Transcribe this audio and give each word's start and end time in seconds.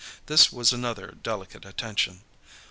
This 0.25 0.51
was 0.51 0.73
another 0.73 1.15
delicate 1.21 1.63
attention. 1.63 2.23